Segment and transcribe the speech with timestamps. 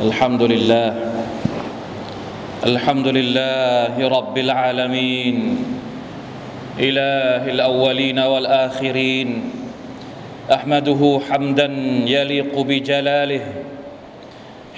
[0.00, 0.88] الحمد لله
[2.68, 5.36] الحمد لله رب العالمين
[6.78, 9.28] إله الأولين والآخرين
[10.52, 11.68] أحمده حمدا
[12.06, 13.44] يليق بجلاله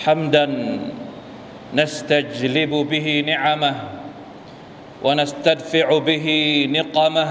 [0.07, 0.47] حمدا
[1.75, 3.75] نستجلب به نعمه
[5.03, 6.27] ونستدفع به
[6.71, 7.29] نقمه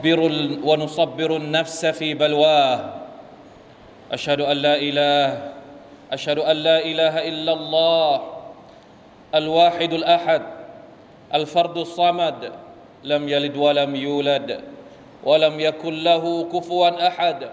[0.00, 2.94] ونصبر ونصبر النفس في بلواه.
[4.12, 5.52] أشهد أن لا إله
[6.12, 8.20] أشهد أن لا إله إلا الله
[9.34, 10.42] الواحد الأحد
[11.34, 12.52] الفرد الصمد
[13.04, 14.60] لم يلد ولم يولد
[15.24, 17.48] ولم يكن له كفوا أحد.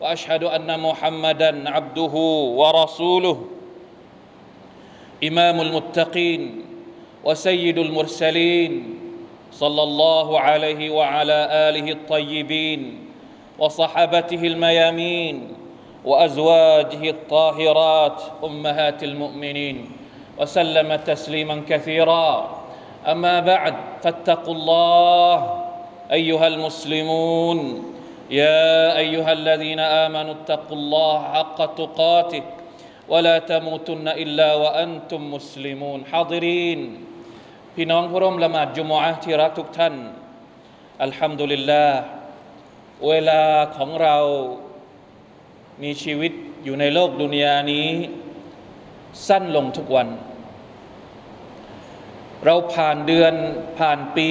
[0.00, 2.14] وأشهد أن محمدا عبده
[2.60, 3.36] ورسوله.
[5.24, 6.64] إمام المتقين
[7.24, 8.99] وسيد المرسلين.
[9.52, 13.10] صلى الله عليه وعلى آله الطيبين
[13.58, 15.56] وصحبته الميامين
[16.04, 19.90] وأزواجه الطاهرات أمهات المؤمنين
[20.38, 22.60] وسلم تسليما كثيرا.
[23.06, 25.36] أما بعد فاتقوا الله
[26.12, 27.84] أيها المسلمون
[28.30, 32.42] يا أيها الذين آمنوا اتقوا الله حق تقاته
[33.08, 37.09] ولا تموتن إلا وأنتم مسلمون حاضرين.
[37.76, 39.94] พี่น้องผู้ร่วมละหมาดจุมอะที่รักทุกท่าน
[41.02, 41.98] อัลฮัมดุลิลลาห์
[43.08, 43.42] เวลา
[43.76, 44.16] ของเรา
[45.82, 46.32] มีชีวิต
[46.64, 47.88] อยู่ในโลกดุนยานี้
[49.28, 50.08] สั้นลงทุกวัน
[52.44, 53.34] เราผ่านเดือน
[53.78, 54.30] ผ่านปี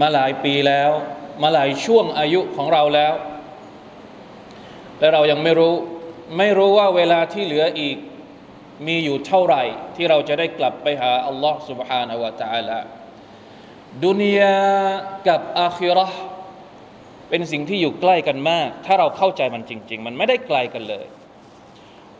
[0.00, 0.90] มาหลายปีแล้ว
[1.42, 3.14] มาหลายช่วงอายุของเราแล้ว
[4.98, 5.74] และเรายังไม่รู้
[6.38, 7.96] ไม่รู้ว่าเวลาที่เหลืออีก
[8.87, 9.63] มีอยู่เท่าไหร่
[9.95, 12.79] ที่เราจะได้กลับไปหาอัลลอฮ์ سبحانه และ تعالى
[14.05, 14.59] ดุนยา
[15.27, 16.21] กับอาคิเราะห์
[17.29, 21.05] เป็นสิ่งที่อยู่ใกล้กันมาก ถ้าเราเข้าใจมันจริง ๆ มันไม่ได้ไกลกันเลย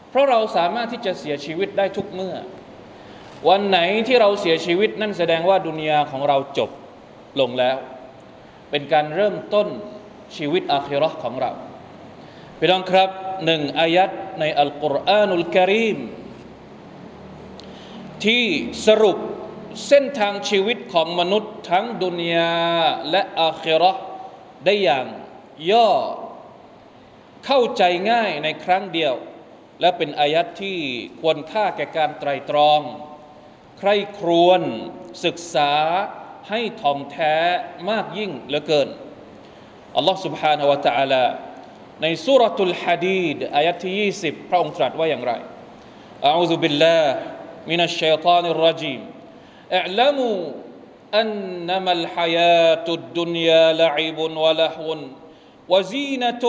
[0.10, 2.36] เพราะเราสามารถที่จะเสียชีวิตได้ทุกเมื่อ
[3.50, 6.70] วันไหนที่เราเสียชีวิตนั่นแสดงว่าดุนยาของเราจบ
[7.40, 7.78] ลงแล้ว
[8.70, 9.68] เป็นการเริ่มต้น
[10.38, 11.52] ชีวิตอาคิเราะห์ของเรา
[12.58, 13.10] พี่น้องครับ
[13.46, 14.10] หนึ่งอายัด
[14.40, 16.00] ในอัลกุรอานุลกิริม
[18.26, 18.46] ที่
[18.88, 19.18] สรุป
[19.88, 22.56] เส้นทางชีวิตของมนุษย์ทั้งดุนยา
[23.12, 24.04] และอาคิเราะห์
[24.66, 25.08] ได้อย่าง
[25.72, 25.90] ย่อ
[27.46, 29.14] เข้าใจง่ายในครั้งเดียว
[29.82, 30.78] และเป็นอายัดที่
[31.22, 32.82] ควรค่าแก่การไตรตรอง
[33.80, 34.62] ใครครวญ
[35.26, 35.74] ศึกษา
[36.50, 37.36] ให้ท่องแท้
[37.90, 38.90] มากยิ่งเหลือเกิน
[39.96, 41.24] อัลลอฮ์ سبحانه และ تعالى
[42.02, 43.94] ในสุรทุลฮะดีดอายัดที่
[44.26, 45.34] 20 พระองค์ตรัสว่าอย่างไร
[46.26, 47.14] อาอูซุบิลลาห์
[47.69, 49.11] من الشيطان الرجيم.
[49.73, 50.53] اعلموا
[51.15, 54.97] أنما الحياة الدنيا لعب ولهو
[55.69, 56.45] وزينة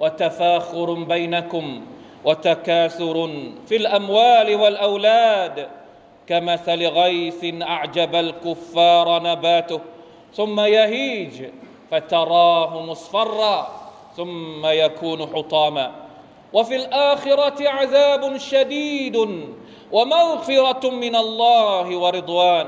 [0.00, 1.80] وتفاخر بينكم
[2.24, 3.30] وتكاثر
[3.68, 5.68] في الأموال والأولاد.
[6.26, 9.80] كمثل غيث أعجب الكفار نباته
[10.34, 11.44] ثم يهيج
[11.90, 13.68] فتراه مصفرا
[14.16, 16.07] ثم يكون حطاما.
[16.53, 19.17] وفي الآخرة عذاب شديد
[19.91, 22.67] ومغفرة من الله ورضوان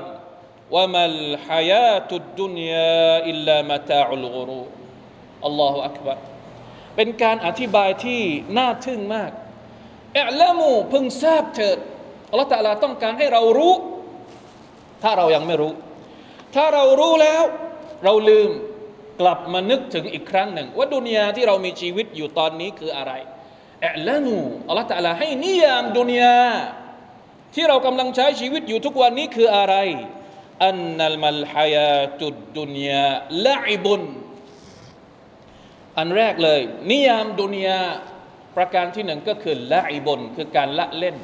[0.70, 3.00] وما الحياة الدنيا
[3.30, 4.66] إلا متاع الغرور
[5.44, 6.16] الله أكبر
[6.96, 8.22] เป็นการอธิบายที่
[8.58, 9.30] น่าทึ่งมาก
[10.14, 11.78] เอละมูพึงทราบเถิด
[12.30, 13.74] อัลลอฮฺตะลาต้องการให้เรารู้
[15.02, 15.72] ถ้าเรายังไม่รู้
[16.54, 17.42] ถ้าเรารู้แล้ว
[18.04, 18.50] เราลืม
[19.20, 23.29] กลับมานึกถึงอีกครั้งหนึ่ง ว่าดุนยาที่เรามีชีวิตอยู่ตอนนี้คืออะไรเ
[23.85, 24.37] อละมู
[24.67, 26.41] อัลลอฮฺตะลาให้นิยามดุนยา
[27.53, 29.75] ที่เรากำลังใช้ชีวิตอยู่ทุกวันนี้คืออะไร
[30.65, 33.09] อันนัลมัลฮายาตุดดุนยา
[33.45, 34.01] ละอิบุน
[35.99, 36.61] อันแรกเลย
[36.91, 37.81] นิยามดุนยา
[38.57, 41.17] ประการที่หนึ่งก็คือละอิบุนคือการละเล่น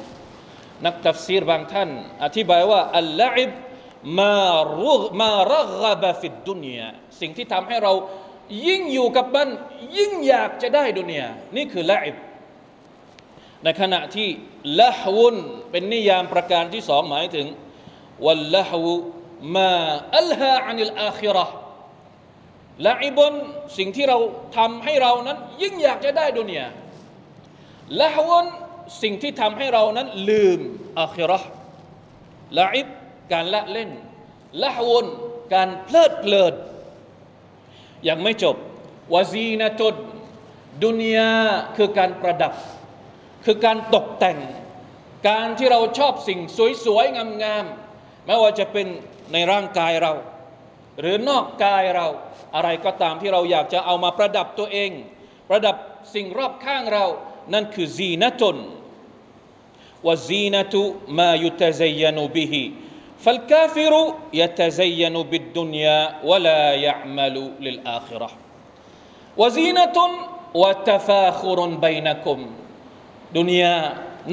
[0.86, 1.90] นักตัฟซีรบางท่าน
[2.24, 3.52] อธิบายว่าอัลละอิบ
[4.20, 4.48] มา
[4.80, 6.86] รุมารักบะฟิดดุนยา
[7.20, 7.92] สิ่งที่ทำให้เรา
[8.66, 9.48] ยิ่งอยู่กับมัน
[9.96, 11.26] ยิ่งอยากจะได้ดุนยา
[11.56, 12.16] นี่คือละอิบ
[13.64, 14.28] ในขณะที่
[14.80, 15.36] ละฮวุน
[15.70, 17.46] เป็นนิยามประการที่สองหมายถึง
[18.24, 18.86] วัลละฮว
[19.56, 19.72] มา
[20.18, 21.46] อัลฮาอันิลอาคิระ
[22.86, 23.32] ละอิบน
[23.78, 24.18] สิ่งที่เรา
[24.56, 26.66] ทำให้เรานั้น ยิ่งอยากจะได้ดุนยา
[28.00, 28.46] ละฮวุน
[29.02, 30.60] สิ่งที่ทำให้เรานั้นลืม
[31.00, 31.44] อาคิราะ
[32.58, 32.88] ละอิบ
[33.32, 33.90] การละเล่น
[34.62, 35.06] ละฮวุน
[35.54, 36.54] การเพลิดเพลิน
[38.08, 38.56] ยังไม่จบ
[39.14, 39.96] วาซีนะตุด
[40.84, 41.32] ดุนยา
[41.76, 42.52] คือการประดับ
[43.50, 44.38] คือการตกแต่ง
[45.28, 46.40] การที่เราชอบสิ่ง
[46.84, 48.86] สวยๆ งามๆไม่ว่าจะเป็น
[49.32, 50.12] ในร่างกายเรา
[51.00, 52.06] หรือนอกกายเรา
[52.54, 54.90] อะไรก็ตามที่เราอยากจะเอามาประดับตัวเอง
[55.48, 55.76] ประดับ
[56.14, 57.04] สิ่งรอบข้างเรา
[57.52, 72.40] นั่นคือزينة والزينة ما يتزين به فالكافر يتزين بالدنيا ولا يعمل للآخرة وزينة وتفاخر بينكم
[73.36, 73.74] ดุนยา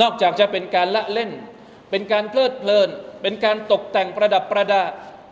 [0.02, 1.32] นอกจากจะเป็นการละเล่น
[1.90, 2.90] เป็นการเพลิดเพลิน
[3.22, 4.84] เป็นการตกแต่งประดับประดา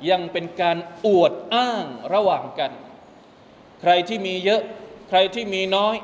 [0.09, 2.71] ยังเป็นการอวดอ้างระหว่างกัน
[3.81, 4.61] ใครที่มีเยอะ
[5.09, 5.95] ใครที่มีน้อย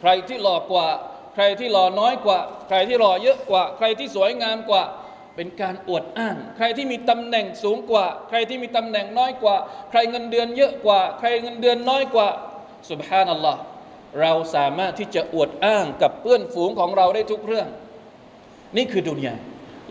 [0.00, 0.88] ใครที่หล่อกว่า
[1.34, 4.82] ใครที่หล่อน้อยกว่า ใครที่หล่อเยอะกว่า ใครที่สวยงามกว่า
[5.36, 9.56] เป็นการอวดอ้าง ใครที่มีตำแหน่งสูงกว่า ใครที่มีตำแหน่งน้อยกว่า
[9.90, 12.28] ใครเงินเดือนเยอะกว่า ใครเงินเดือนน้อยกว่า
[12.90, 13.60] สุบฮานัลลอฮ์
[14.20, 17.68] เราสามารถที่จะอวดอ้างกับเพื่อนฝูงของเราได้ทุกเรื่อง
[18.76, 19.34] นี่คือดุนยา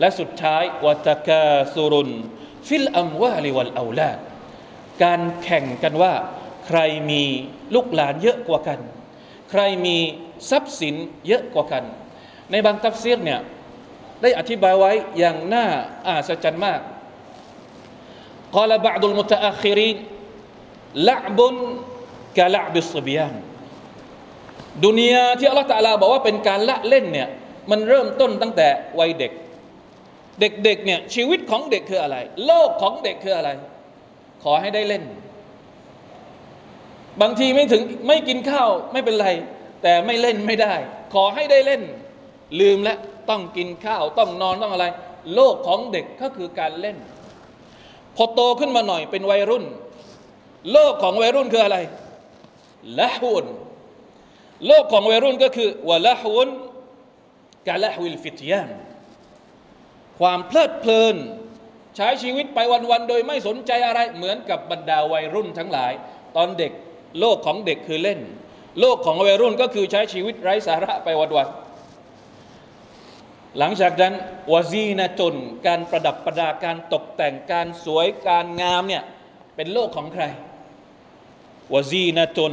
[0.00, 4.10] และสุดท้ายوتكاثر في الأموال والأولاد
[5.02, 6.14] การแข่งกันว่า
[6.66, 6.78] ใคร
[7.10, 7.22] มี
[7.74, 8.78] ลูกหลานเยอะกว่ากัน
[9.50, 9.96] ใครมี
[10.50, 10.94] ทรัพย์สิน
[11.26, 11.84] เยอะกว่ากัน
[12.50, 13.40] ในบางตัฟซีรเนี่ย
[14.22, 15.66] ได้อธิบายไว้อย่างน่า
[16.06, 16.80] อาศจรรย์มาก
[18.56, 19.96] قال بعض المتأخرين
[21.08, 23.34] لعب كلعب الصبيان
[25.38, 27.28] ที่อัลลอฮฺตาลาบอกว่าเป็นการละเล่นเนี่ย
[27.70, 28.68] มันเริ่มต้นตั้งแต่
[28.98, 29.32] วัยเด็ก
[30.40, 33.48] เด็กๆเนี่ยชีวิตของเด็กคืออะไร โลกของเด็กคืออะไร
[34.42, 35.02] ขอให้ได้เล่น
[37.20, 39.28] บางทีไม่ถึงไม่กินข้าวไม่เป็นไร
[39.82, 40.74] แต่ไม่เล่นไม่ได้
[41.14, 41.82] ขอให้ได้เล่น
[42.60, 42.98] ลืมแล้ว
[43.30, 44.86] ต้องกินข้าวต้องนอนต้องอะไร
[45.34, 46.96] โลกของเด็กก็คือการเล่น
[48.16, 49.64] พอโตขึ้นมาหน่อยเป็นวัยรุ่น
[50.72, 51.78] โลกของวัยรุ่นคืออะไร
[52.98, 53.46] ละหุน
[54.66, 56.48] โลกของวัยรุ่นก็คือวะละฮุน
[57.68, 58.68] กะละฮวิลฟิตยาน
[60.18, 61.16] ความเพลิดเพลิน
[61.96, 62.58] ใช้ชีวิตไป
[62.90, 65.92] วันๆโดยไม่สนใจอะไรเหมือนกับบรรดาวัยรุ่นทั้งหลาย
[66.36, 66.72] ตอนเด็ก
[67.20, 68.20] โลกของเด็กคือเล่น
[68.80, 71.70] โลกของวัยรุ่นก็คือใช้ชีวิตไร้สาระไปวันๆ
[73.58, 74.14] หลังจากนั้น
[74.52, 75.34] วาซีนะจน
[75.66, 79.02] การประดับประดาการตกแต่งการสวยการงามเนี่ย
[79.56, 80.24] เป็นโลกของใคร
[81.72, 82.52] วาซีนะจน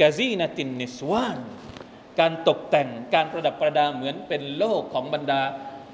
[0.00, 1.38] กาซีนตินนิสวาน
[2.20, 5.42] การตกแต่งการประดับประดาเหมือนเป็นโลกของบรรดา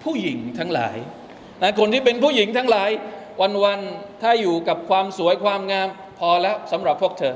[0.02, 0.96] ผู้หญิงทั้งหลาย
[1.62, 2.90] นะคนที่เป็นผู้หญิงทั้งหลาย
[3.64, 7.34] วันๆถ้าอยู่กับความสวยความงามพอแล้วสำหรับพวกเธอ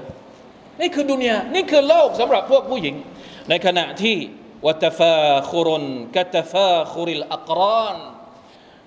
[0.81, 2.95] นี่คือดุนยานี่คือโลกสำหรับพวกผู้หญิง
[3.49, 4.17] ในขณะที่
[4.67, 5.15] วัตฟา
[5.51, 5.85] คุรุน
[6.17, 7.97] กัตฟาคุริลอักรอน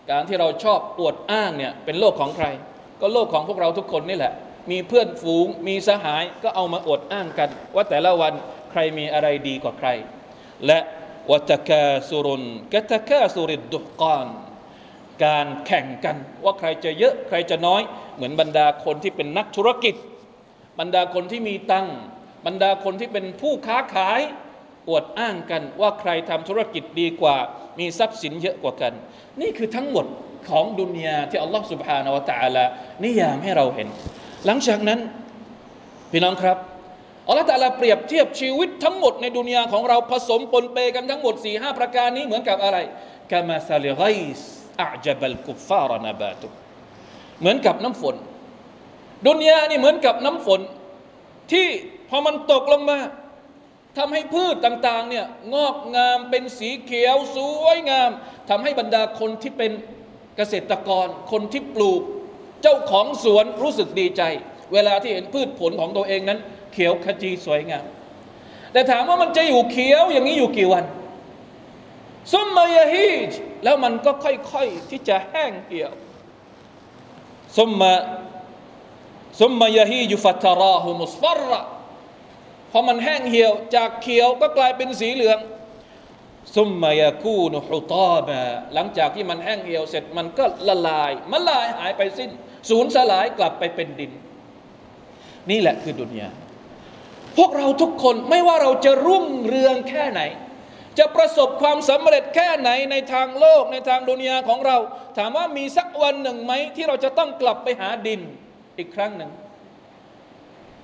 [0.10, 2.48] การที่เราชอบอวดอ้างเนี่ยเป็นโลกของใคร
[3.02, 4.34] ก็โลกของพวกเราทุกคนนี่แหละ
[4.70, 8.34] มีเพื่อนฝูง มีสหายก็เอามาอดอ้างกัน ว่าแต่ละวัน
[8.72, 9.90] ใครมีอะไรดีกว่าใคร
[10.66, 10.80] และ
[11.32, 12.44] วัตกาสุรุน
[12.74, 14.28] กตกาสุริดดุกาน
[15.24, 17.82] การแข่งกันว่าใครจะเยอะใครจะน้อย
[18.16, 19.96] เหมือนบรรดาคนที่เป็นนักธุรกิจ
[20.80, 21.88] บรรดาคนที่มีตัง
[22.46, 24.20] บรรดาคนที่เป็นผู้ค้าขาย
[24.90, 27.38] อวดอ้างกันว่าใครทำธุรกิจดีกว่า
[27.80, 28.94] มีทรัพย์สินเยอะกว่ากัน
[29.42, 30.06] นี่คือทั้งหมด
[30.50, 32.66] ของดุนยาที่อัลลอฮฺสุบฮานาวะตะอาลา
[33.04, 33.88] นิยามให้เราเห็น
[34.46, 35.00] หลังจากนั้น
[36.12, 36.58] พี่น้องครับ
[37.28, 42.78] อัลลอฮฺตะลาเปรียบเทียบชีวิตทั้งหมดในดุนยาของเราผสมปนเปกันทั้งหมดสี่ห้าประการนี้เหมือนกับอะไร
[43.32, 44.02] กามาซาลิไก
[44.38, 44.50] ส์
[44.82, 46.48] อาจับัลกุฟารนาบาตุ
[47.40, 48.16] เหมือนกับน้ำฝน
[49.28, 50.62] ดุนยานี่เหมือนกับน้ำฝน
[51.52, 51.68] ที่
[52.10, 53.00] พอมันตกลงมา
[53.98, 58.12] ทำให้พืชต่างๆเนี่ยงอกงามเป็นสีเขียวสวยงาม
[58.50, 59.72] ทำให้บรรดาคนที่เป็น
[60.38, 62.02] เกษตรกร คนที่ปลูก
[62.64, 64.22] เจ้าของสวนรู้สึกดีใจ
[64.74, 66.40] เวลาที่เห็นพืชผลของตัวเองนั้น
[66.74, 67.86] เขียวขจีสวยงาม
[68.74, 70.86] แต่ถามว่ามันจะอยู่เขียวอย่างนี้อยู่กี่วัน
[72.34, 73.32] ซุมมายาฮีจ
[73.64, 75.92] แล้วมันก็ค่อยๆที่จะแห้งเหี่ยว
[77.58, 77.94] ซุมมา
[79.40, 81.52] ซุมมายาฮีจุฟัตราหุมุสฟร
[82.72, 85.40] พอมันแห้งเหี่ยวจากเขียวก็กลายเป็นสีเหลือง
[86.56, 88.40] ซุมมายาคูนุฮุตาบะ
[88.74, 92.30] หลังจากที่มันแห้งเหี่ยวเสร็จมันก็ละลายมันลายหายไปสิ้น
[92.70, 94.12] สูญสลายกลับไปเป็นดิน
[95.50, 96.30] นี่แหละคือดุนยา
[97.38, 100.22] พวกเราทุกคนไม่ว่าเราจะรุ่งเรืองแค่ไหน
[101.00, 104.78] จะประสบความสำเร็จแค่ไหนในทางโลกในทางดุนยาของเรา
[105.18, 108.22] ถามว่ามีสักวันหนึ่งไหมที่เราจะต้องกลับไปหาดิน
[108.78, 109.32] อีกครั้งหนึ่ง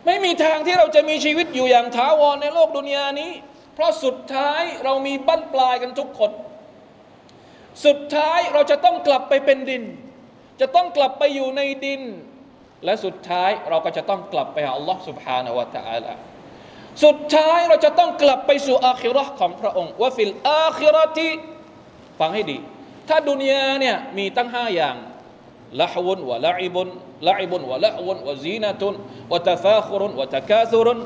[0.06, 3.32] ไม่มีทางที่เราจะมีชีวิตอยู่อย่างถาวรในโลกดุนยานี้
[3.77, 6.31] เพราะสุดท้ายเรามีบั้นปลายกันทุกคน
[7.85, 9.85] สุดท้ายเราจะต้องกลับไปเป็นดิน
[10.61, 12.03] จะต้องกลับไปอยู่ในดิน
[12.85, 16.13] และสุดท้ายเราก็จะต้องกลับไปหาอัลลอฮ์ سبحانه และ تعالى
[17.05, 21.29] สุดท้ายเราจะต้องกลับไปสู่อาคิรอของพระองค์ว่าฟิลอาคิรติ
[22.21, 22.59] ฟังให้ดี
[23.09, 24.97] ถ้าดุนยาเนี่ยมีตั้งห้าอย่าง
[25.81, 26.89] ละฮวุนวะละอิบุน
[27.29, 28.95] ละอิบุนวะละฮวุนวะซีนะตุน
[29.33, 30.99] วะตะฟาคุรุนวะตะกาซุรุน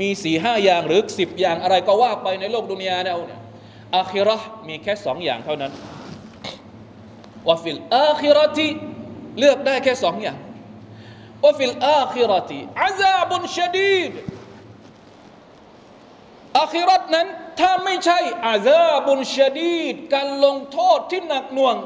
[0.00, 3.40] มีสี่ห้าอย่างหรือสิบอย่างอะไรก็ว่าไปในโลกดุนยาเนี่ยเนี่ย
[3.96, 4.36] อาคิรา
[4.68, 5.72] มีแค่สองอย่างเท่านั้น
[7.48, 8.68] وفي الآخرة
[9.38, 10.38] เลือกได้แค่สองอย่าง
[11.44, 14.10] وفي الآخرة عذاب شديد
[16.58, 17.26] อาคิรัตนั้น
[17.60, 21.76] ถ้าไม่ใช่عذاب شديد การลงโทษที่หนักหน่วง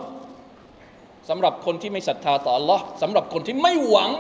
[1.29, 4.11] สำหรับคนที่ไม่ศรัทธาต่อ Allah สำหรับคนที่ไม่หวัง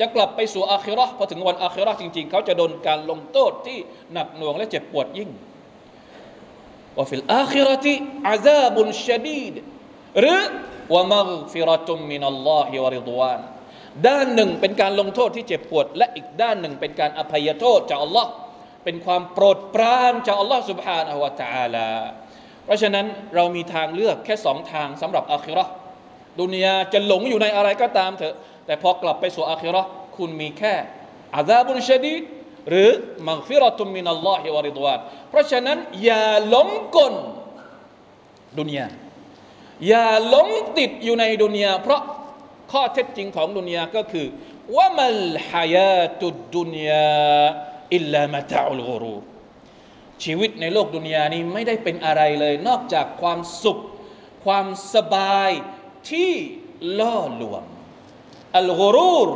[0.00, 3.78] จะกลับไปสู่อาคิเราะห์พอถึงวันอาคิเราะห์จริง ๆ เขาจะโดนการลงโทษที่
[4.12, 5.30] หนักหน่วงและเจ็บปวดยิ่ง
[6.96, 7.94] ว่าฟิลอาคิเราะติ
[8.28, 9.54] อาซาบุนชดีด
[10.20, 10.40] หรือ
[10.94, 13.40] วะมักฟิรตุมมินัลลอฮิวะริฎวาน
[14.08, 18.26] ด้านหนึ่งเป็นการลงโทษที่เจ็บปวด และอีกด้านหนึ่งเป็นการอภัยโทษจาก Allah
[18.84, 21.90] เป็นความโปรดปรานจากอัลลอฮ์ سبحانه และ تعالى
[22.64, 25.72] เพราะฉะนั้นเรามีทางเลือกแค่สองทางสำหรับอาคิเราะห์
[26.41, 30.73] ดุนยาจะหลงอยู่ในอะไรก็ตามเถอะ แต่พอกลับไปสู่อาคิราะห์คุณมีแค่
[31.35, 32.21] อาซาบุนชดีด
[32.69, 32.89] หรือ
[33.27, 34.99] มักฟิรตุมมินัลลอฮิวะริดวาน
[35.29, 37.13] เพราะฉะนั้น อย่าหลงกล
[38.59, 38.87] ดุนยา
[39.87, 42.01] อย่าหลงติดอยู่ในดุนยาเพราะ
[42.71, 44.27] ข้อเท็จจริงของดุนยาก็คือ
[44.75, 47.45] ว่ามัลฮายาตุดดุนยา
[47.95, 49.15] อิลลามาตาอุลกรู
[50.23, 53.79] ชีวิตในโลกดุนยานี้ไม่ได้เป็นอะไรเลย นอกจากความสุข
[54.45, 54.65] ความ
[54.95, 55.51] สบาย
[56.11, 56.31] ที่
[56.99, 57.63] ล่อลวง
[58.55, 59.29] อัลกรูร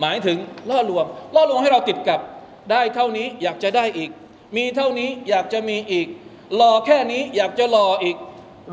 [0.00, 0.38] หมายถึง
[0.70, 2.20] ล่อลวง ล่อลวงให้เราติดกับ
[2.70, 4.10] ได้เท่านี้อยากจะได้อีก
[4.56, 6.06] มีเท่านี้อยากจะมีอีก
[6.56, 8.16] หล่อแค่นี้อยากจะหล่ออีก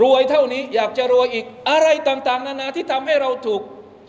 [0.02, 3.62] รวยเท่านี้อยากจะรวยอีกอะไรต่างๆ นานาที่ทำให้เราถูก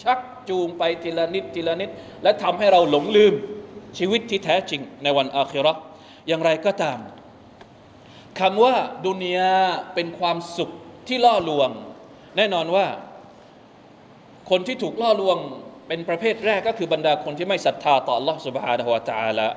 [0.02, 1.90] ชักจูงไปทีละนิดทีละนิด
[2.23, 3.35] และทำให้เราหลงลืม
[3.99, 5.81] ชีวิตที่แท้จริงในวันอาคิราะห์
[6.28, 6.99] อย่างไรก็ตาม
[8.40, 8.75] คำว่า
[9.07, 9.54] ดุนยา
[9.95, 10.71] เป็นความสุข
[11.09, 11.71] ที่ล่อลวง
[12.37, 12.87] แน่นอนว่า
[14.50, 15.38] คนที่ถูกล่อลวง
[15.88, 19.48] เป็นประเภทแรกก็คือบรรดาคนที่ไม่ศรัทธาต่อ Allah سبحانه และ تعالى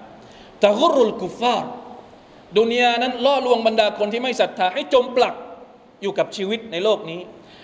[0.62, 1.70] ตะกุรุลกุฟาร์
[2.58, 5.34] ดุนยานั้นล่อลวงบรรดาคนที่ไม่ศรัทธาให้จมปลัก
[6.02, 7.20] อยู่กับชีวิตในโลกนี้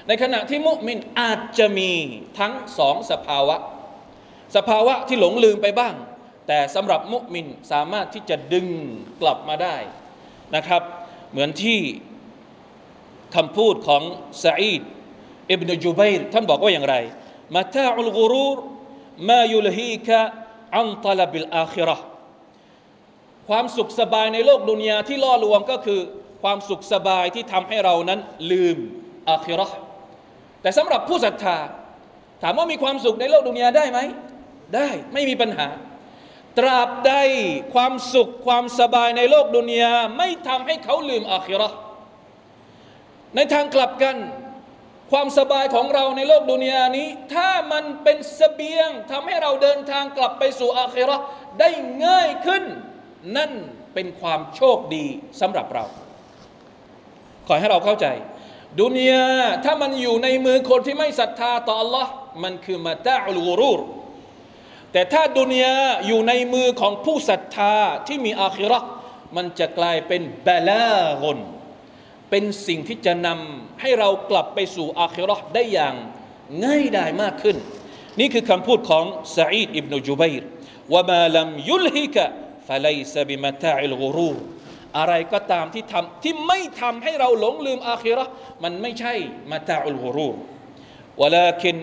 [0.08, 1.90] ในขณะที่มุมินอาจจะมี
[2.38, 3.56] ทั้งสองสภาวะ
[4.56, 5.94] สภาวะที่หลงลืมไปบ้าง
[6.46, 8.66] แต่สำหรับมุมินสามารถที่จะดึง
[9.22, 9.76] กลับมาได้
[10.56, 10.82] นะครับ
[11.30, 11.78] เหมือนที่
[13.34, 14.02] คำพูดของ
[14.42, 14.82] ซาอีด
[15.51, 16.95] อิบนจูบัยร์ท่านบอกว่าอย่างไร
[17.55, 18.57] มาตาอุลกุรูร
[19.29, 20.19] มายุลฮีกะ
[20.77, 21.97] อันตลบิลอาคิระ
[23.47, 25.99] ความสุขสบายในโลกดุนยาที่ล่อลวงก็คือ
[26.43, 28.19] ความสุขสบายที่ทำให้เรานั้น
[28.51, 28.77] ลืม
[29.29, 29.67] อาคิระ
[30.61, 31.57] แต่สำหรับผู้ศรัทธา
[32.41, 33.99] ถามว่ามีความสุขในโลกดุนยาได้ไหม
[34.75, 35.67] ได้ไม่มีปัญหา
[36.57, 37.13] ตราบใด
[37.73, 41.69] ความสุขความสบายในโลกดุนยาไม่ทำให้เขาลืมอาคิรอ
[43.35, 44.15] ในทางกลับกัน
[45.11, 51.17] ความสบายของเราในโลกดุนยานี้ ถ้ามันเป็นสเสบียงทำให้เราเดินทางกลับไปสู่อาครอ
[51.59, 51.69] ได้
[52.05, 52.63] ง่ายขึ้น
[53.37, 53.51] นั่น
[53.93, 55.05] เป็นความโชคดี
[55.41, 55.85] สำหรับเรา
[57.47, 58.07] ขอให้เราเข้าใจ
[58.81, 59.25] ดุนยา
[59.65, 62.07] ถ้ามันอยู่ในมือคนที่ไม่ศรัทธาต่อ Allah
[62.43, 63.79] มันคือมาตาอุลกุรูร
[64.91, 65.75] แต่ถ้าดุนยา
[66.07, 67.73] อยู่ในมือของผู้ศรัทธา
[68.07, 68.79] ที่มีอาคิรอ
[69.35, 70.89] มันจะกลายเป็นบลา
[71.23, 71.37] กน
[72.35, 75.95] เป็นสิ่งที่จะนำให้เรากลับไปสู่อาคิรอได้อย่าง
[76.65, 77.57] ง่ายดายมากขึ้น
[78.19, 79.05] นี่คือคำพูดของ
[79.37, 80.47] ซาอีดอิบนุจุบัยร์
[80.93, 82.25] ว่ามาลัมยุลฮิกะ
[82.67, 84.31] ฟะไลซบิมาตาอิลกรู
[84.97, 88.25] อะไรก็ตามที่ทำที่ไม่ทำให้เราหลงลืมอาคิรอ
[88.63, 89.13] มันไม่ใช่
[89.51, 90.29] มาตาอุลกรู
[91.21, 91.75] วลาคิน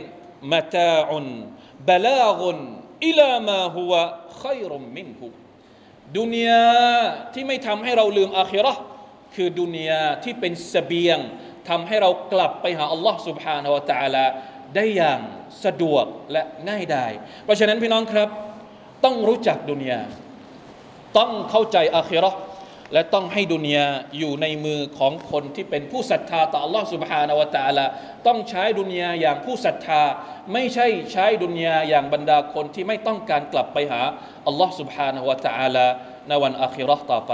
[0.52, 1.26] มาตาอุน
[1.88, 2.57] บลากน
[3.07, 4.02] อิลามาฮุวะ
[4.38, 5.26] ไครมมินฮุ
[6.16, 7.00] ดุนยา
[7.33, 8.75] ที่ไม่ทำให้เราลืมอาคิรอ
[9.36, 11.20] คือดุนยาที่เป็นสเสบียง
[11.70, 14.25] ทำให้เรากลับไปหาอัลลอฮ์ سبحانه และ تعالى
[14.75, 15.20] ได้อย่าง
[15.66, 17.12] สะดวกและง่ายดาย
[17.44, 18.30] เพราะฉะนั้นพี่น้องครับ
[19.04, 20.02] ต้องรู้จักดุนยา
[21.18, 22.32] ต้องเข้าใจอาคิรอ
[22.94, 23.86] และต้องให้ดุนยา
[24.18, 27.86] อยู่ในมือของคนที่เป็นผู้ศรัทธาต่อ Allah سبحانه และ تعالى
[28.28, 30.02] ต้องใช้ดุนยาอย่างผู้ศรัทธา
[30.54, 34.02] ไม่ใช่ใช้ดุนยาอย่างบรรดาคนที่ไม่ต้องการกลับไปหา
[34.50, 35.86] Allah سبحانه และ تعالى
[36.28, 37.34] ในวันอาคิรอต่อไป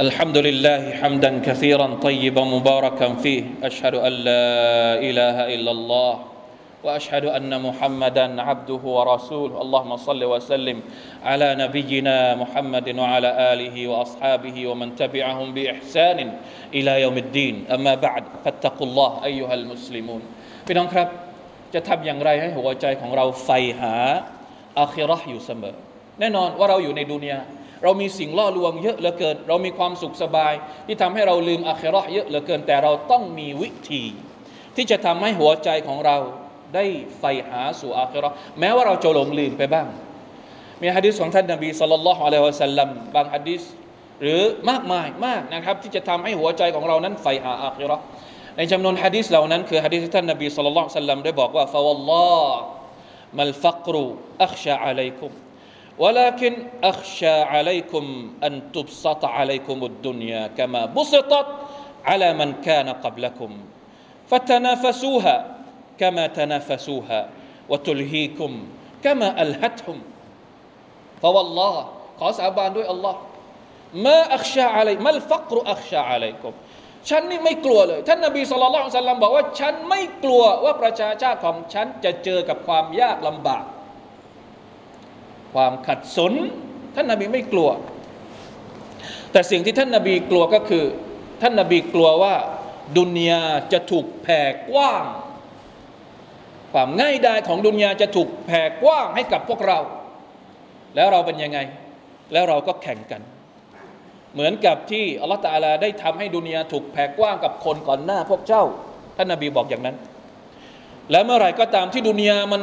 [0.00, 4.48] الحمد لله حمدا كثيرا طيبا مباركا فيه أشهد أن لا
[5.08, 6.12] إله إلا الله
[6.86, 10.78] واشهد ان محمدا عبده ورسوله اللهم صل وسلم
[11.24, 16.18] على نبينا محمد وعلى اله واصحابه ومن تبعهم باحسان
[16.74, 20.22] الى يوم الدين اما بعد فاتقوا الله ايها المسلمون
[20.66, 21.08] พี่น้องครับ
[21.74, 23.94] จะทำอย่างไรให้หัวใจของเราใฝ่หา
[24.80, 25.76] อาคิเราะห์อยู่เสมอ
[26.20, 27.40] แน่นอนว่าเราอยู่ในดุนยา
[27.83, 30.53] เรามีสิ่งล่อลวงเยอะเหลือเกิน เรามีความสุขสบาย
[30.87, 34.03] ที่ทำให้เราลืมอาคราะเยอะเหลือเกิน แต่เราต้องมีวิธี
[34.75, 36.17] ที่จะทำให้หัวใจของเรา
[36.75, 36.85] ได้
[37.19, 39.87] ใฝ่หาสู่อาคราะแม้ว่าเราจะหลงลืมไปบ้าง
[40.81, 43.63] มีฮะดิษของท่านนบีสุลต่านละฮ์อะลัยฮิวะสัลลัมบางฮะดิษ
[44.21, 48.01] หรือมากมายมากนะครับ ที่จะทำให้หัวใจของเรานั้นใฝ่หาอาคราะ
[48.57, 52.61] ในจำนวนฮะดิษเหล่านั้นคือฮะดิษท่านนบีสุลต่านละสัลลัมได้บอกว่าฟะวัลลอฮ์
[53.39, 54.05] มัลฟักรุ
[54.43, 55.31] อัคชาอะลัยคุม
[55.98, 56.52] ولكن
[56.84, 58.04] أخشى عليكم
[58.44, 61.48] أن تبسط عليكم الدنيا كما بسطت
[62.04, 63.50] على من كان قبلكم
[64.28, 65.36] فتنافسوها
[65.98, 67.20] كما تنافسوها
[67.68, 68.52] وتلهيكم
[69.04, 69.98] كما ألهتهم
[71.22, 71.74] فوالله
[72.18, 73.18] ขอสาบานด้วยอัลลอฮ์
[74.06, 76.54] มาอัคชาอะไรมัลฟักรุอัคชาอะไรกุม
[77.08, 83.64] ฉันนี่ไม่กลัวเลย ท่านนบีสุลต่านสัลลัมบอกว่า ฉันไม่กลัวว่าประชาชาติของฉันจะเจอกับความยากลำบาก
[85.53, 86.33] ความขัดสน
[86.95, 87.69] ท่านนบีไม่กลัว
[89.31, 90.85] แต่สิ่งที่ท่านนบีกลัวก็คือ
[91.41, 92.35] ท่านนบีกลัวว่า
[92.97, 93.43] ดุนยา
[93.73, 95.03] จะถูกแผ่กว้าง
[96.73, 99.79] ความง่ายดายของดุนยาจะถูกแผ่กว้างให้กับพวกเรา
[100.95, 101.59] แล้วเราเป็นยังไง
[102.33, 103.21] แล้วเราก็แข่งกัน
[104.33, 108.63] เหมือนกับที่อัลลอฮฺตาลาได้ทำให้ดุนยาถูกแผ่กว้างกับคนก่อนหน้าพวกเจ้า
[109.17, 109.95] ท่านนาบีบอกอย่างนั้น
[111.11, 112.61] แล้วเมื่อไหร่ก็ตามที่ดุนยามัน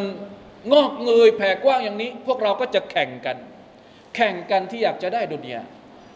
[0.73, 3.37] งอกเงยแผ่กว้างอย่างนี้ พวกเราก็จะแข่งกัน
[4.17, 5.61] แข่งกันที่อยากจะได้ดุนยา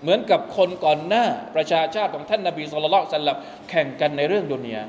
[0.02, 1.24] เหมือนกับคนก่อนหน้า
[1.56, 3.38] ประชาชาติของท่านนาบีสุลต่านสัลลัม
[3.70, 4.82] แข่งกันในเรื่องดุนยา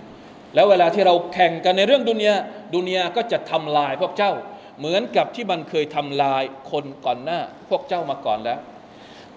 [0.55, 2.36] แล้วเวลาที่เราแข่งกันในเรื่องดุนยา
[2.75, 4.32] ดุนยาก็จะทำลายพวกเจ้า
[4.79, 8.60] เหมือนกับที่มันเคยทำลายคนก่อนหน้า พวกเจ้ามาก่อนแล้ว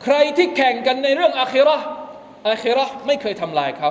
[0.02, 1.86] ใครที่แข่งกันในเรื่องอาคิราะห์
[2.48, 3.90] อาคิราะห์ไม่เคยทำลายเขา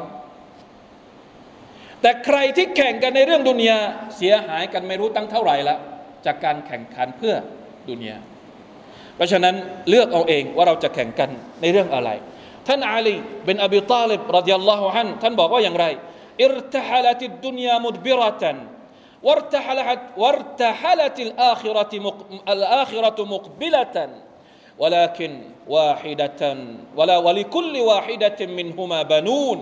[2.02, 3.80] แต่ใครที่แข่งกันในเรื่องดุนยา
[4.18, 5.80] เสียหายกันไม่รู้ตั้งเท่าไหร่แล้ว
[6.27, 7.35] จากการแข่งขันเพื่อ
[7.89, 8.19] ดุนยา
[9.17, 9.55] เพราะฉะนั้น
[9.89, 12.11] เลือกเอาเองว่าเราจะแข่งกันในเรื่องอะไร
[12.67, 15.87] ท่านอาลีเป็นอบีตาลิบรดิยัลลอฮุอันท่านบอกว่าอย่างไร
[16.45, 18.59] อิรตะฮัลติดดุนยามุดบิรตัน
[19.23, 22.19] وارتحلت وارتحلت الآخرة مق...
[22.49, 23.97] الآخرة مقبلة
[24.79, 25.31] ولكن
[25.69, 26.43] واحدة
[26.97, 29.59] ولا ولكل واحدة منهما بنون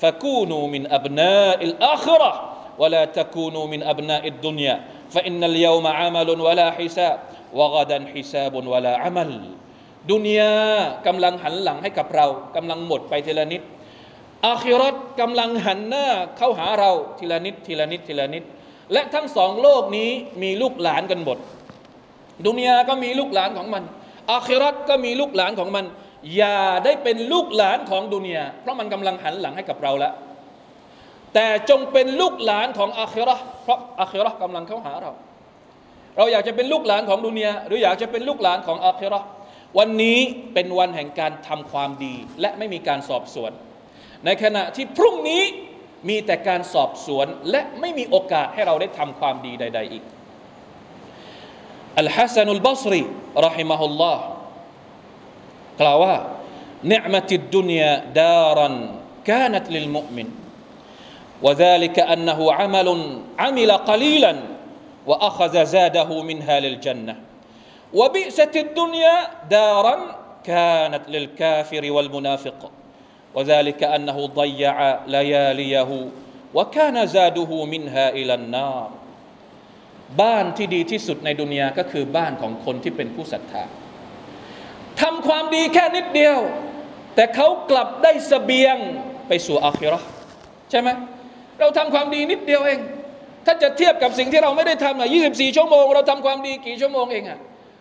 [0.00, 2.32] فكونوا من أبناء الآخرة
[2.78, 4.76] ولا تكونوا من أبناء الدنيا
[5.14, 7.18] فإن اليوم عمل ولا حساب
[7.58, 9.32] وغدا حساب ولا عمل
[10.10, 10.52] ดุนยา
[11.06, 12.26] กำลังหันหลังให้กับเรา
[12.56, 13.62] กำลังหมดไปทีละนิด
[14.46, 16.06] อาคิรัตกำลังหันหน้า
[16.38, 18.44] เข้าหาเราทีละนิดทีละนิดทีละนิด
[18.92, 20.10] และทั้งสองโลกนี้
[20.42, 21.38] มีลูกหลานกันหมด
[22.46, 23.82] ดุนยาก็มีลูกหลานของมัน
[24.30, 25.84] อาคิรัตก็มีลูกหลานของมัน
[26.36, 30.12] อย่าได้เป็นลูกหลานของดุนยาเพราะมันกำลังหันหลังให้กับเราแล้ว
[31.33, 35.11] แต่จงเป็นลูกหลานของอาคิรอเพราะอาคิรอกำลังเข้าหาเรา
[36.17, 39.19] เราอยากจะเป็นลูกหลานของดุเนียหรืออยากจะเป็นลูกหลานของอาคิรอ
[39.77, 40.19] วันนี้
[40.53, 43.51] เป็นวันแห่งการทำความดี และไม่มีการสอบสวน
[44.25, 45.43] ในขณะที่พรุ่งนี้
[46.09, 50.03] มีแต่การสอบสวนและไม่มีโอกาสให้เราได้ทำความดีใด ๆ อีก
[51.99, 53.01] อัลฮัสซันุลบาสรี
[53.47, 54.23] รอฮิมะฮุลลอฮ์
[55.81, 56.15] กล่าวว่า
[56.89, 58.75] เนืมติดดุนยาดารัน
[59.29, 60.27] กานัตลิลมุมิน
[61.42, 62.88] وذلك أنه عمل
[63.38, 64.34] عمل قليلا
[65.06, 67.16] وأخذ زاده منها للجنة
[67.94, 69.16] وبئست الدنيا
[69.50, 69.96] دارا
[70.44, 72.70] كانت للكافر والمنافق
[73.34, 74.76] وذلك أنه ضيع
[75.06, 75.90] لياليه
[76.54, 78.90] وكان زاده منها إلى النار
[80.22, 83.64] บ้านที่ดีที่สุดในดุนยาก็คือบ้านของคนที่เป็นผู้ศรัทธา
[85.00, 86.38] ทำความดีแค่นิดเดียว
[87.14, 88.76] แต่เขากลับได้สเสบียง
[89.28, 90.08] ไปสู่อาคิเราะห์
[90.70, 90.88] ใช่ไหม
[91.59, 92.79] เราทำความดีนิดเดียวเอง
[93.45, 97.39] ถ้าจะเทียบกับสิ่งที่เราไม่ได้ทำอะ24 ชั่วโมง เราทำความดีกี่ชั่วโมงเองอะ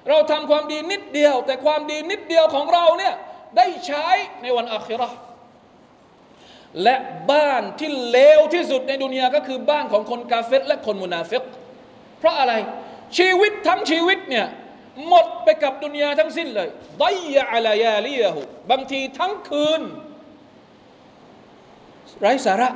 [0.08, 3.14] เราทำความดีนิดเดียว แต่ความดีนิดเดียวของเราเนี่ย
[3.56, 4.06] ได้ใช้
[4.42, 5.08] ในวันอาคิรา
[6.82, 6.96] และ
[7.32, 11.42] บ้านที่เลวที่สุดในดุนยาก็คือบ้านของคนกาเฟตและคนมุนาฟิก
[12.18, 12.54] เพราะอะไร
[13.18, 14.46] ชีวิตทั้งชีวิตเนี่ย
[15.08, 17.04] หมดไปกับดุนยาทั้งสิ้นเลยได
[17.36, 19.80] ยะอะลายาลียะหูบางทีทั้งคืน
[22.20, 22.68] ไร้สาระ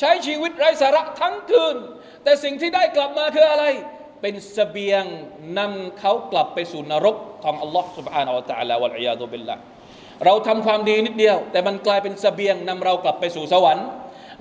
[0.00, 1.76] ใช้ชีวิตไร้สาระทั้งคืน
[2.24, 3.64] แต่สิ่งที่ได้กลับมาคืออะไร
[4.22, 5.04] เป็นสเสบียง
[5.58, 9.56] นำเขากลับไปสู่นรกของอัลลอฮ์ سبحانه และ تعالى วะลัยยาดุบิลละ
[10.24, 13.86] เราทำความดีนิดเดียว แต่มันกลายเป็นสเสบียงนำเรากลับไปสู่สวรรค์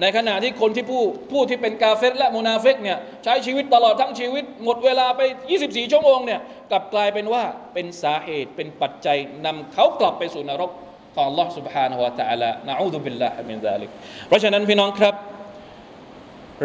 [0.02, 5.22] ในขณะที่คนที่ผู้ผู้ที่เป็นกาเฟรและมุนาเฟกเนี่ยใช้ชีวิตตลอดทั้งชีวิต หมดเวลาไป
[5.58, 6.39] 24 ชั่วโมงเนี่ย
[6.72, 7.43] กลับกลายเป็นว่า
[7.74, 10.72] เป็นสาเหตุเป็นปัจจัยนำเขากลับไปสู่นรก
[11.15, 13.89] ของ Allah سبحانه และ تعالى นะอูดุบิลลาฮิมินซาลิก
[14.28, 15.15] เพราะฉะนั้นพี่น้องครับ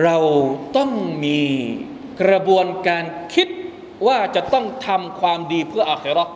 [0.03, 0.17] เรา
[0.77, 0.91] ต้อง
[1.25, 1.39] มี
[2.21, 3.47] กระบวนการคิด
[4.07, 6.33] ว่าจะต้องทำความดีเพื่ออาคราะห์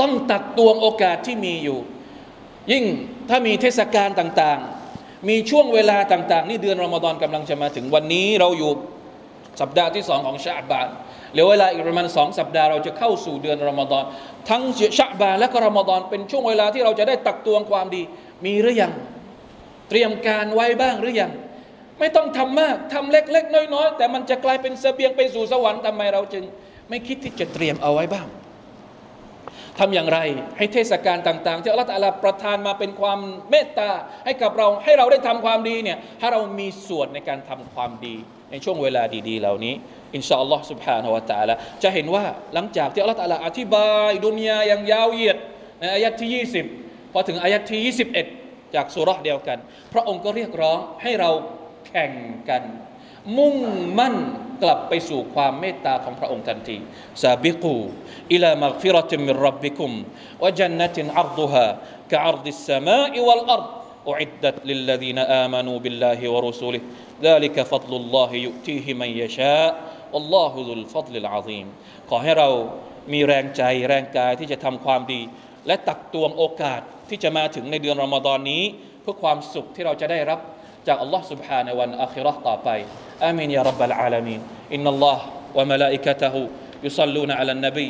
[0.00, 1.78] ต้องตักตวงโอกาสที่มีอยู่
[2.72, 2.84] ยิ่ง
[3.28, 8.70] ถ้ามีเทศกาลต่างๆ มีช่วงเวลาต่าง ๆ นี่เดือนรอมฎอนกำลังจะมาถึงวันนี้เราอยู่
[9.60, 10.88] สัปดาห์ที่สองของชาบาน
[11.32, 14.04] เหลือเวลาอีกประมาณสองสัปดาห์เราจะเข้าสู่เดือนรอมฎอน
[14.48, 14.62] ทั้ง
[14.98, 18.02] ชาบานและก็รอมฎอนเป็นช่วงเวลาที่เราจะได้ตักตวงความดี
[18.44, 18.92] มีหรือยัง
[19.88, 21.32] เตรียมการไว้บ้างหรือยัง
[21.99, 26.43] ไม่ต้องทำมากทำเล็กๆ น้อยๆ แต่มันจะกลายเป็นเสบียงไปสู่สวรรค์ทำไมเราจึง
[26.89, 28.27] ไม่คิดที่จะเตรียมเอาไว้บ้าง
[29.79, 30.19] ทำอย่างไร
[30.57, 33.91] ให้เทศกาลต่าง ๆ ที่อัลลอฮฺตะอาลาประทานมาเป็นความเมตตา
[34.25, 38.15] ให้กับเราให้เราได้ทำความดีเนี่ยให้เรามีส่วนในการทำความดี
[38.51, 39.73] ในช่วงเวลาดี ๆ เหล่านี้
[40.15, 45.37] อินชาอัลลอฮ์ سبحانه และ تعالى จะเห็นว่าหลังจากที่อัลลอฮฺตะอาลาอธิบายดุนยาอย่างยาวเหยียด
[45.79, 46.29] ในอายะที่
[46.71, 47.93] 20 พอถึงอายะที่
[48.31, 49.57] 21 จากสุราเดียวกัน
[49.93, 51.31] พระองค์ก็เรียกร้องให้เรา
[51.87, 52.11] แข่ง
[52.49, 52.63] กัน
[53.37, 53.57] มุ่ง
[53.99, 54.15] มั่น
[54.63, 56.77] กลับไปสู่ความเมตตาของพระองค์ทันที
[57.21, 57.75] ซาบิกู
[58.33, 59.91] อิลามักฟิรติมิรับบิคุม
[60.43, 61.65] วะจันนตินอัรดุฮะ
[62.11, 63.67] กะอัรดิสสมาอิวัลอัรด
[64.11, 66.81] أعدت للذين آمنوا بالله ورسوله
[67.23, 69.69] ذلك فضل الله يؤتيه من يشاء
[70.13, 71.67] والله ذو الفضل العظيم
[72.09, 72.49] ขอให้เรา
[73.13, 75.21] มีแรงใจแรงกายที่จะทำความดี
[75.67, 78.63] และตักตวงโอกาสที่จะมาถึงในเดือนรอมฎอนนี้
[79.01, 80.39] เพื่อความสุขที่เราจะได้รับ
[80.87, 82.69] จากอัลลอฮ์ سبحانه วันอาคิเราะห์ต่อไป
[83.25, 84.39] อามีนยารับบลอาลามีน
[84.73, 85.23] อินนัลลอฮ์
[85.57, 86.41] วะมะลาอิกะตะฮู
[86.85, 87.87] ยุศ็อลลูนอะลันนบี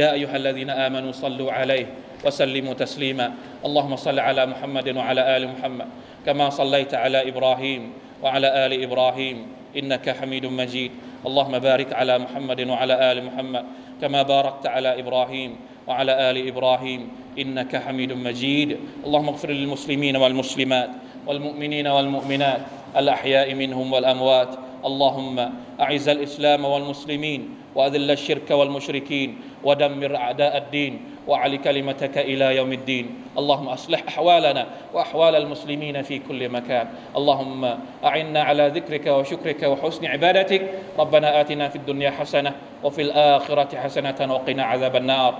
[0.00, 3.32] ยาอัยยูฮัลลซีนอามานูศ็อลลูอะลัยฮิ وسلموا تسليما
[3.64, 5.86] اللهم صل على محمد وعلى ال محمد
[6.26, 7.92] كما صليت على ابراهيم
[8.22, 9.36] وعلى ال ابراهيم
[9.76, 10.92] انك حميد مجيد
[11.26, 13.64] اللهم بارك على محمد وعلى ال محمد
[14.00, 15.50] كما باركت على ابراهيم
[15.86, 17.00] وعلى ال ابراهيم
[17.38, 20.90] انك حميد مجيد اللهم اغفر للمسلمين والمسلمات
[21.27, 22.61] والمؤمنين والمؤمنات
[22.97, 24.49] الأحياء منهم والأموات.
[24.85, 25.37] اللهم
[25.81, 33.05] أعز الإسلام والمسلمين وأذل الشرك والمشركين ودمر أعداء الدين وعلي كلمتك إلى يوم الدين.
[33.37, 36.87] اللهم أصلح أحوالنا وأحوال المسلمين في كل مكان.
[37.17, 37.61] اللهم
[38.03, 40.61] أعنا على ذكرك وشكرك وحسن عبادتك.
[40.99, 42.51] ربنا آتنا في الدنيا حسنة
[42.83, 45.33] وفي الآخرة حسنة وقنا عذاب النار.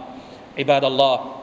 [0.58, 1.43] عباد الله